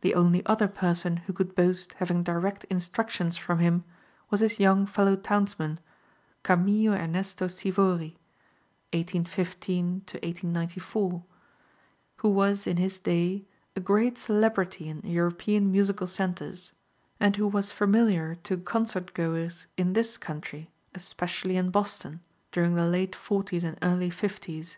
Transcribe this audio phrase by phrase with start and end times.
[0.00, 3.84] The only other person who could boast having direct instructions from him
[4.28, 5.78] was his young fellow townsman,
[6.42, 8.16] Camillo Ernesto Sivori
[8.92, 11.22] (1815 1894),
[12.16, 13.44] who was in his day
[13.76, 16.72] a great celebrity in European musical centres,
[17.20, 22.18] and who was familiar to concert goers in this country, especially in Boston,
[22.50, 24.76] during the late forties and early fifties.